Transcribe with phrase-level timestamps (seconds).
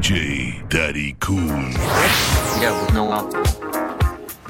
[0.00, 1.36] DJ Daddy Cool.
[2.58, 3.44] Yeah, with no alcohol.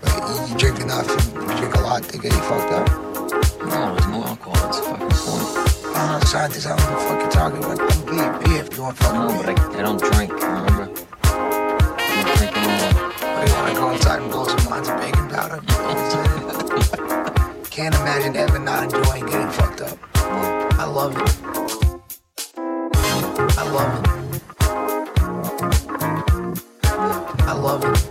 [0.00, 2.88] Right, you drink enough, you drink a lot, to get you fucked up.
[3.58, 4.54] No, there's no alcohol.
[4.54, 5.96] That's a fucking point.
[5.96, 6.66] I'm not a scientist.
[6.68, 7.80] I don't know what the fuck you're talking about.
[7.80, 9.36] I'm beer, beer if you want fucking No, beer.
[9.42, 10.86] but I, I don't drink, remember?
[11.24, 12.92] I don't drink anymore.
[13.20, 15.60] You want to go inside and blow some lines of baking powder?
[17.70, 19.98] Can't imagine ever not enjoying getting fucked up.
[20.14, 21.28] I love it.
[22.56, 24.19] I love it.
[27.70, 28.09] love it.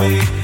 [0.00, 0.37] me.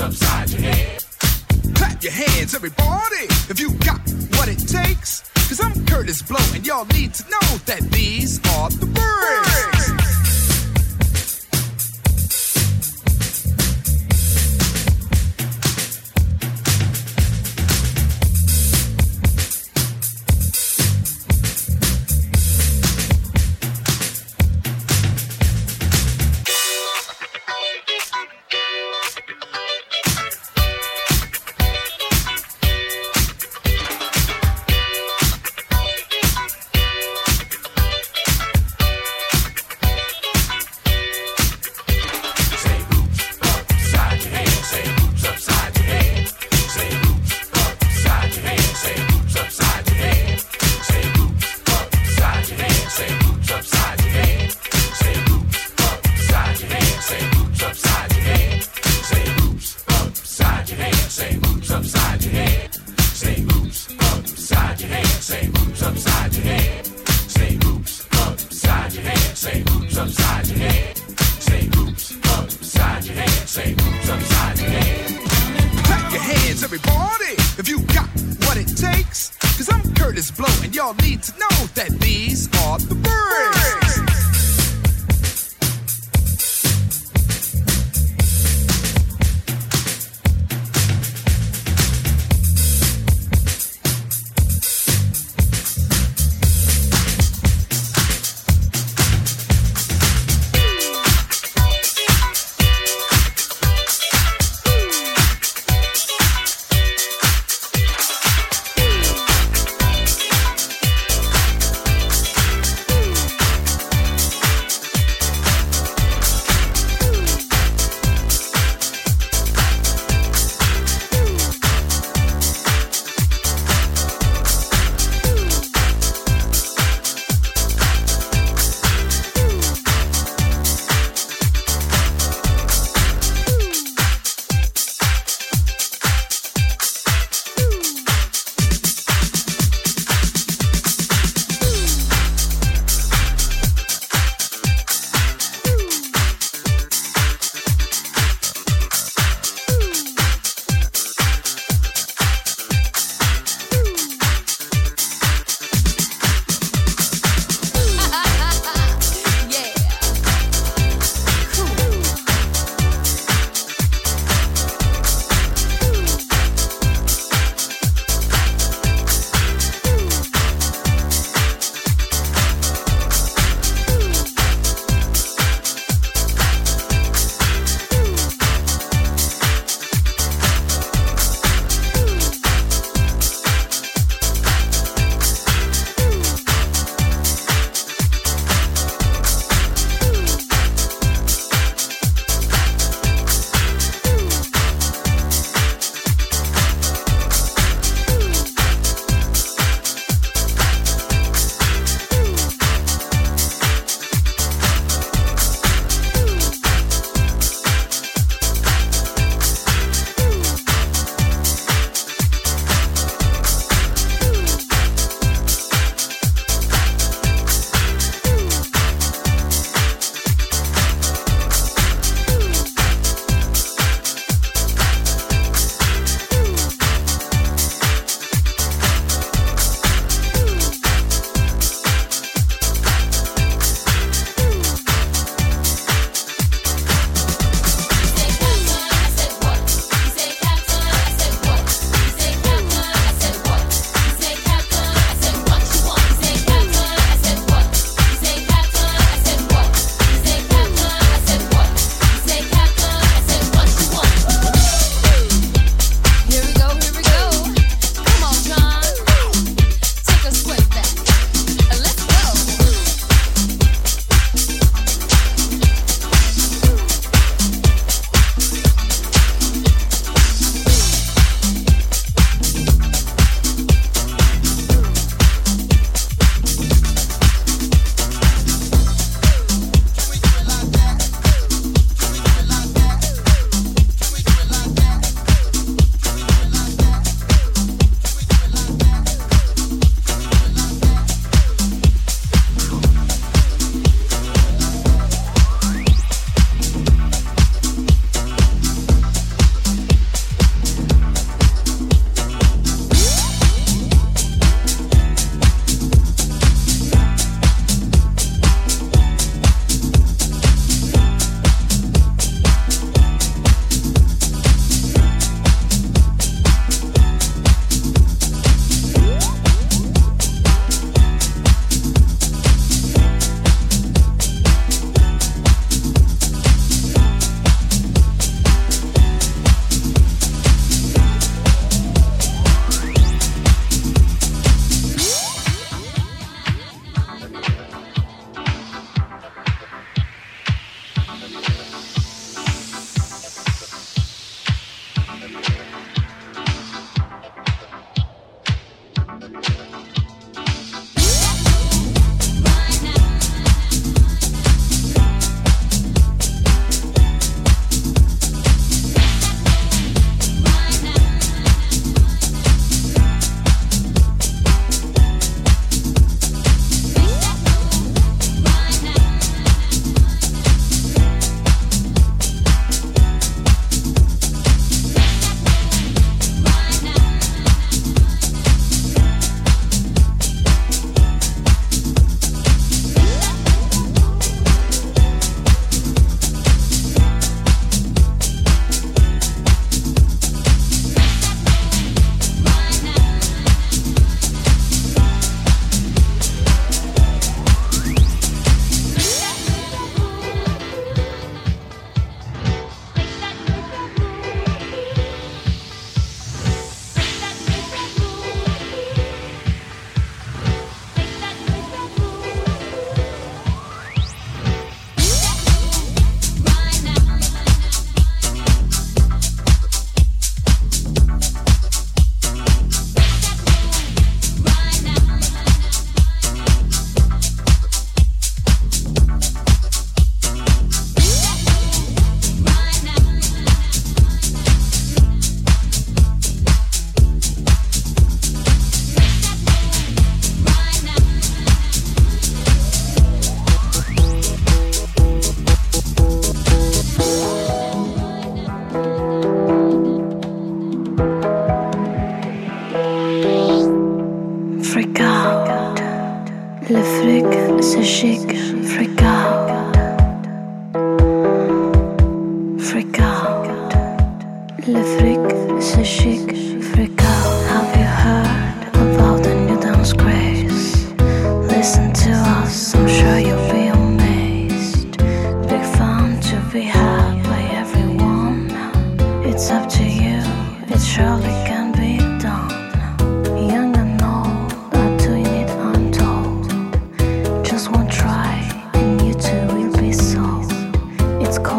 [0.00, 1.04] upside your head.
[1.74, 4.00] Clap your hands, everybody, if you got
[4.36, 5.28] what it takes.
[5.48, 9.88] Cause I'm Curtis Blow, and y'all need to know that these are the birds.
[9.88, 9.97] birds.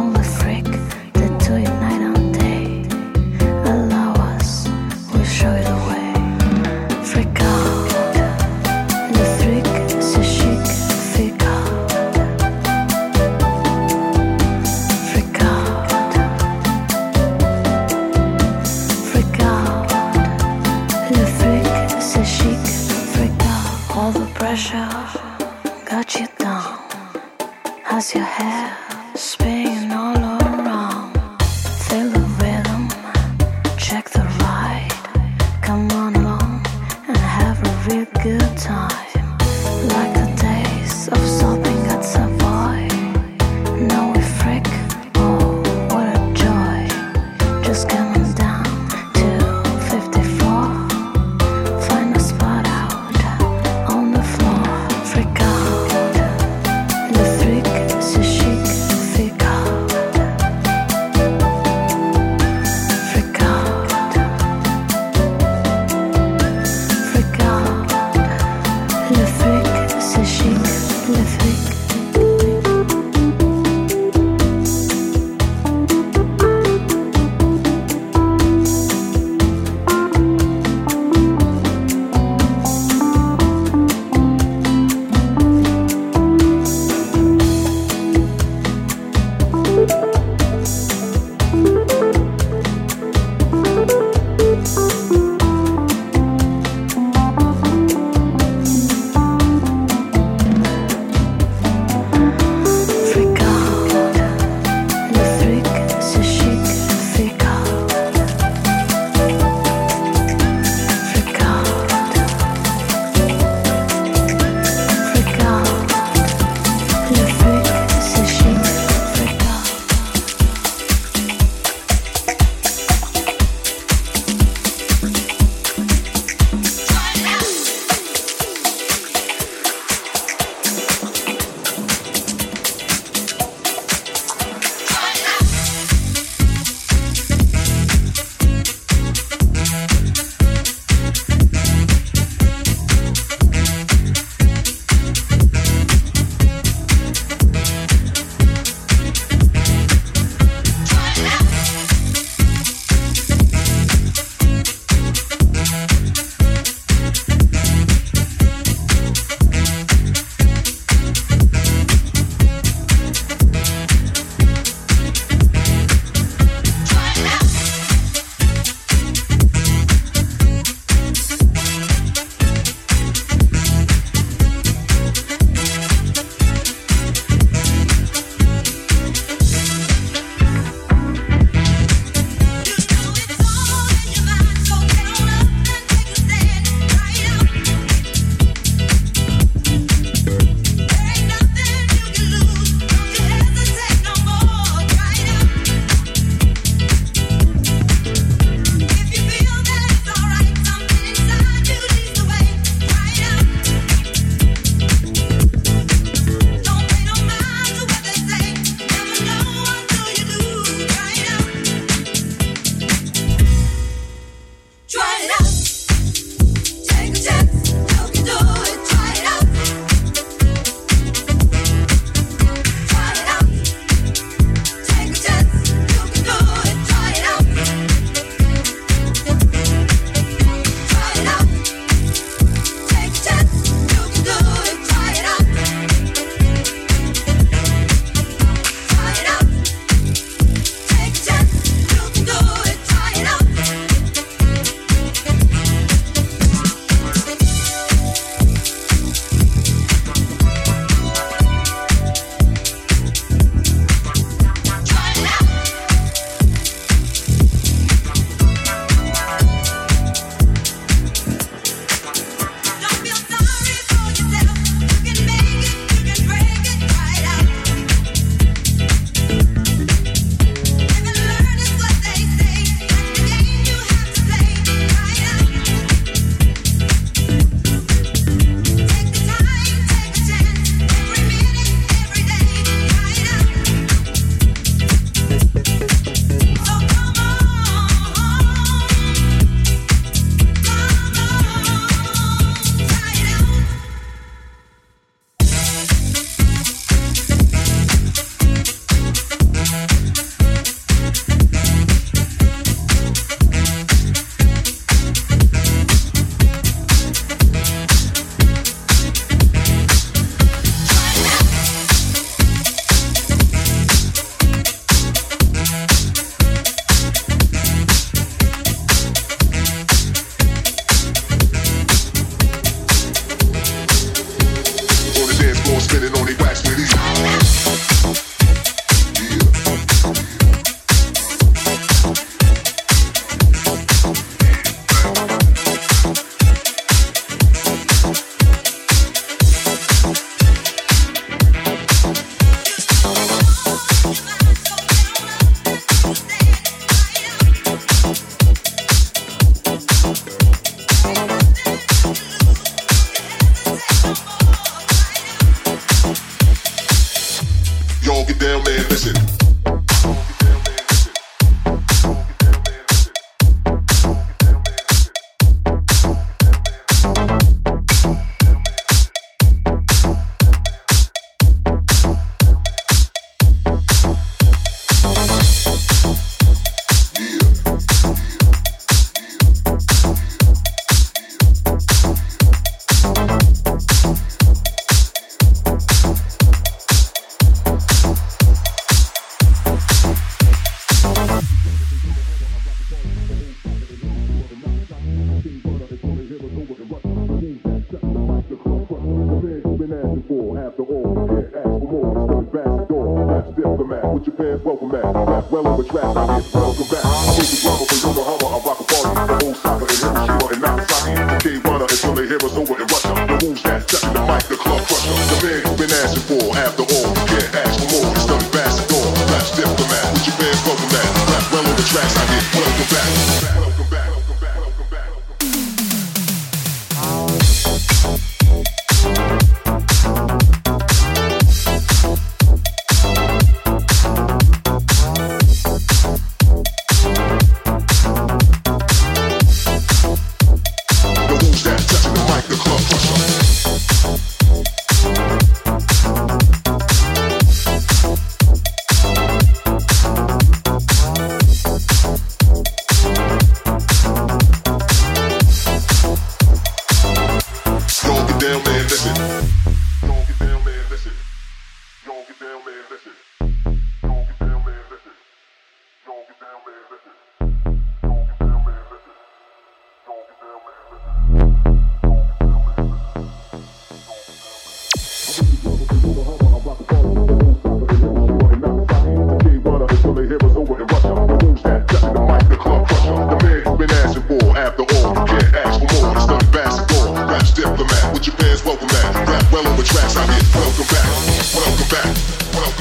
[0.09, 0.68] Called a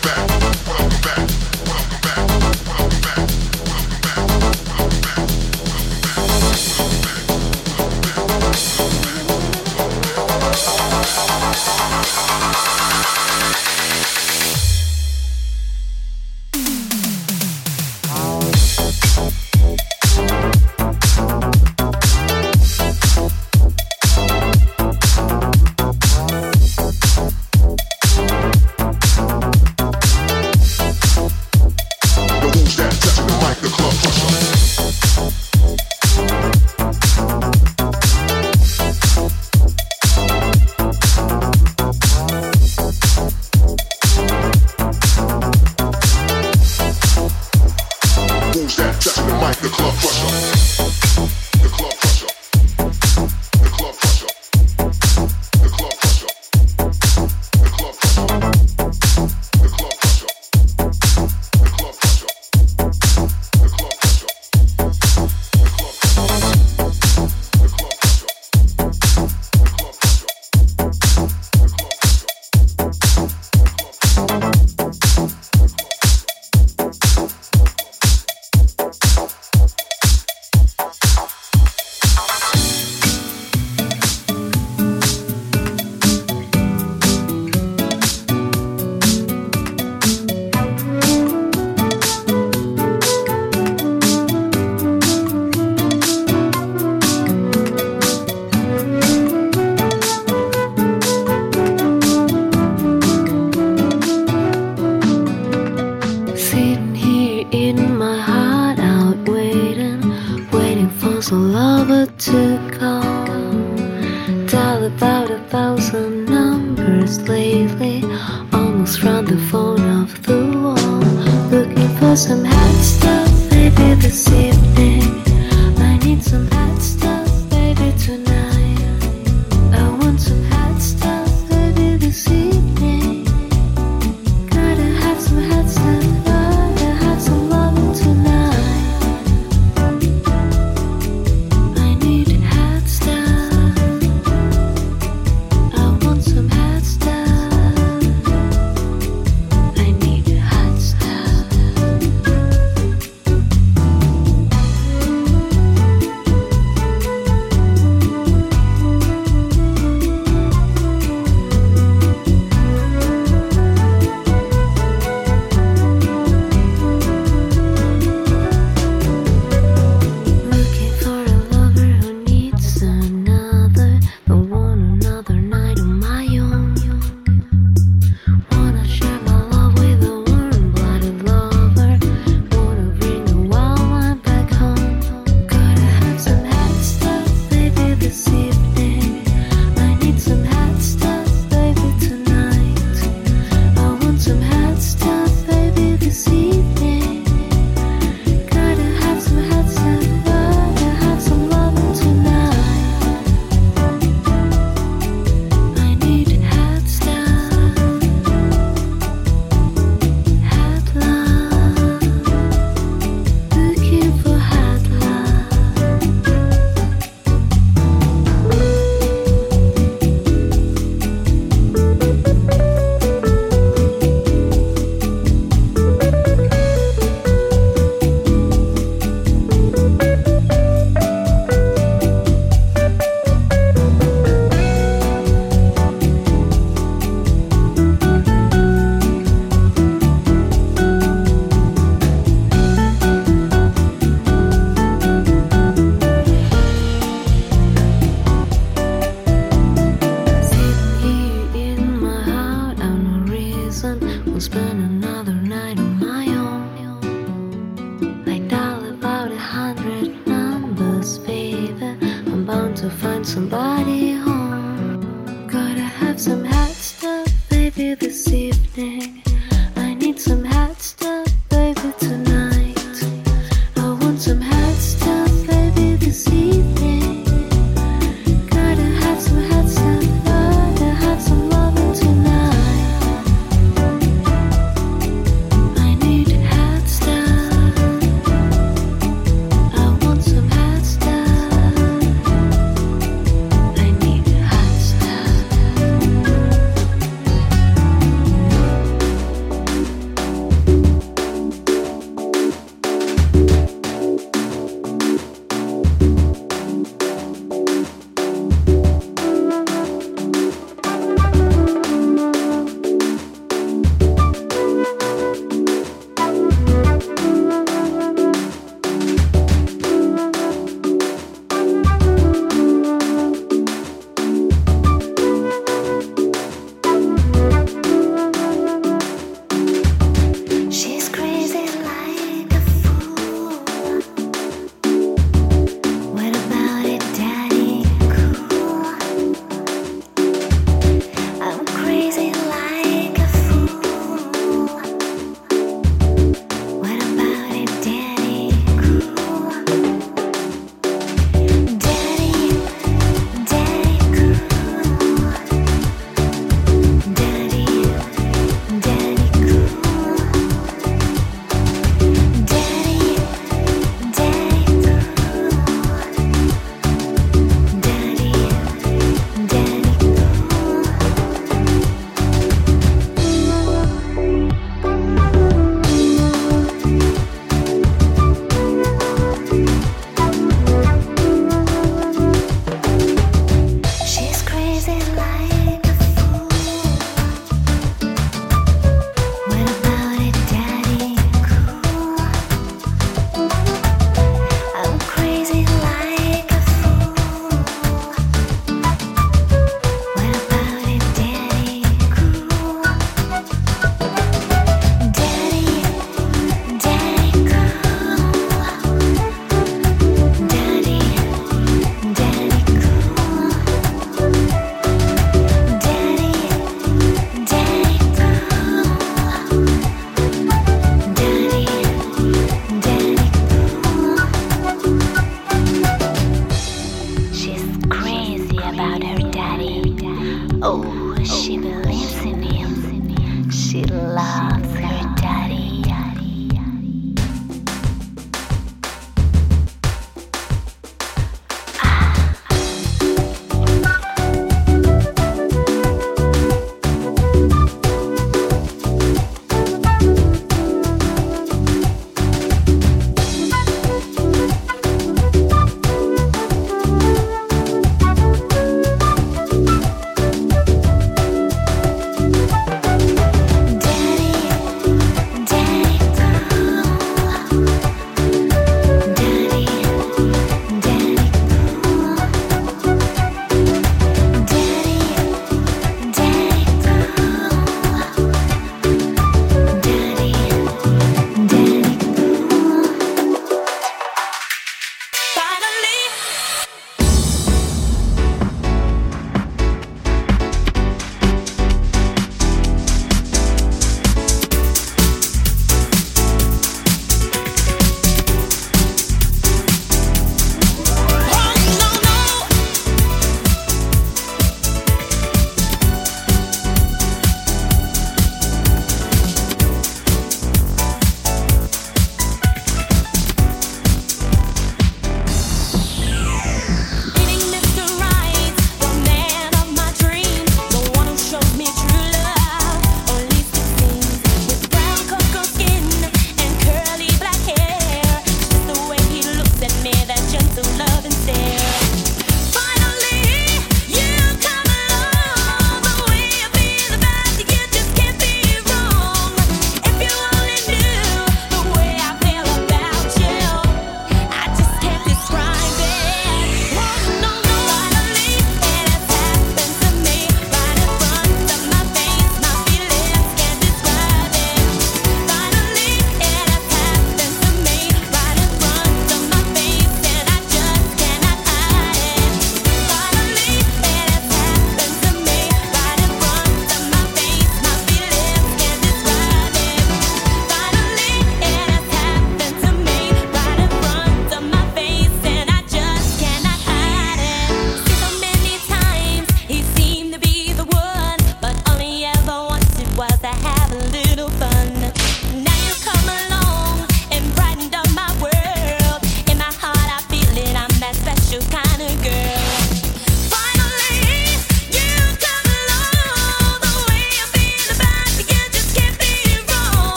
[0.00, 0.21] back.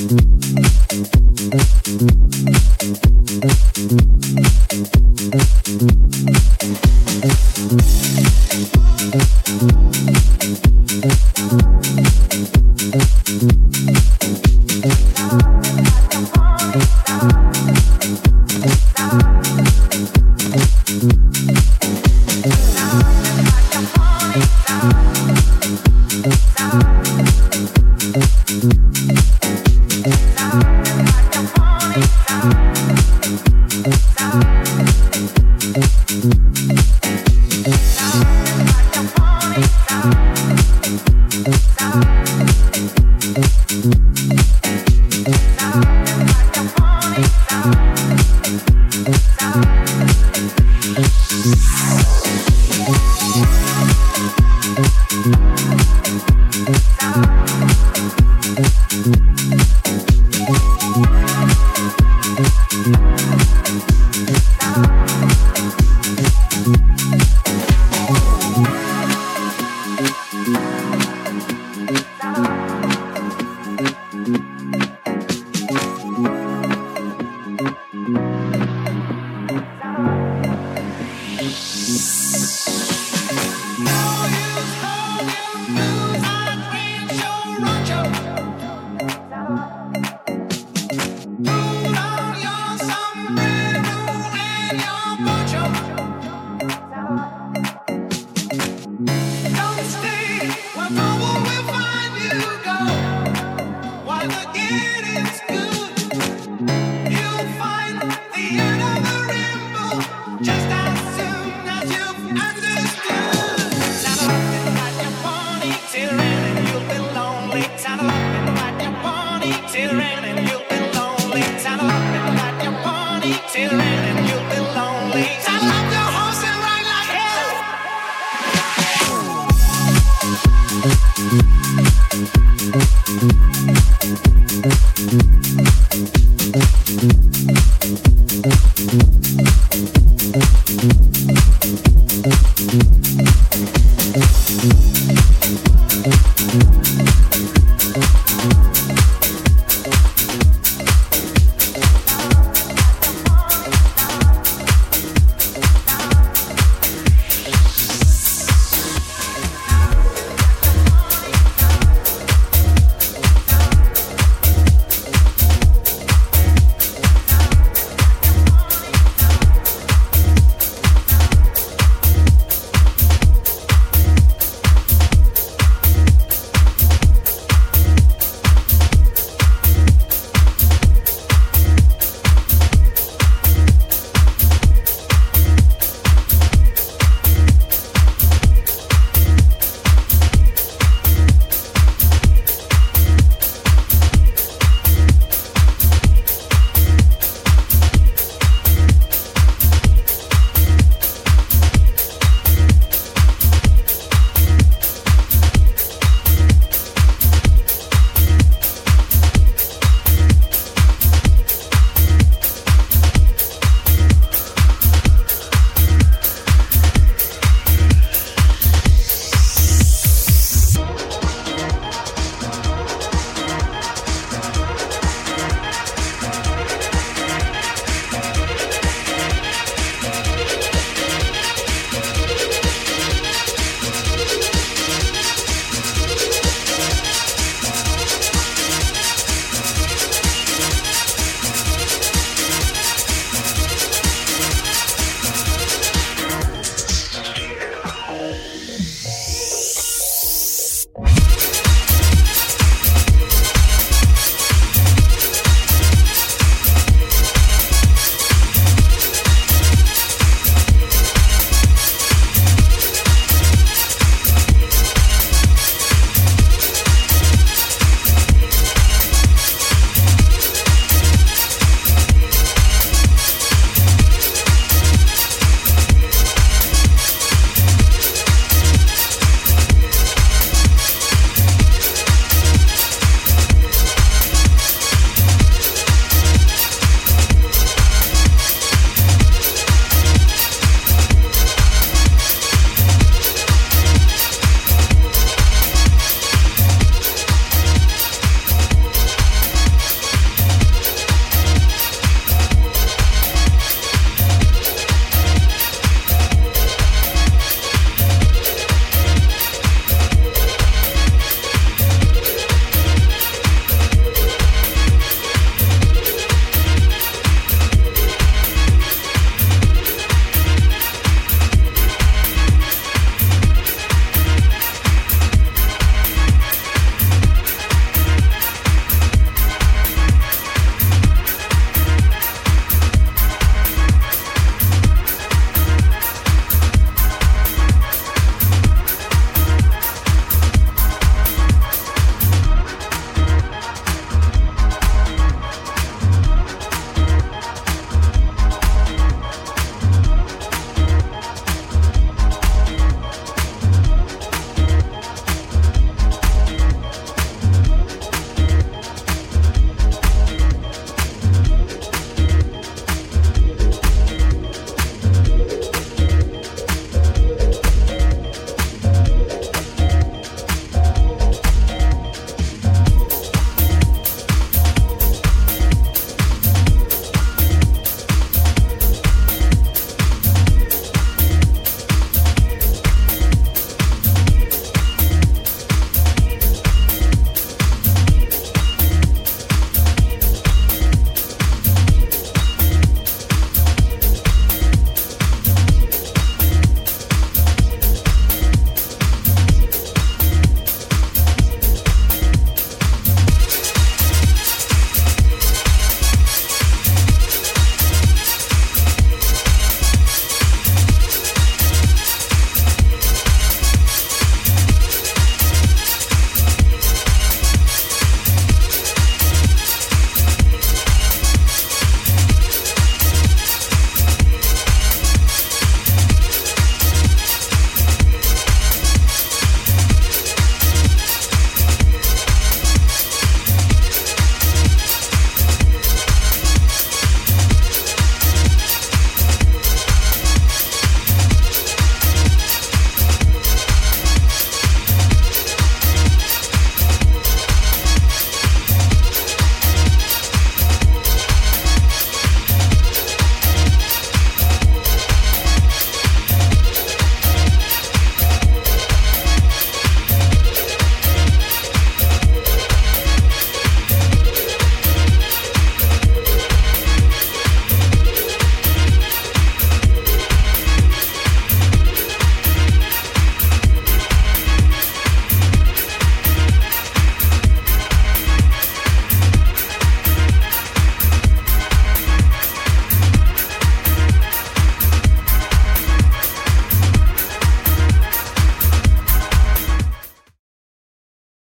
[0.00, 1.29] Mm-hmm.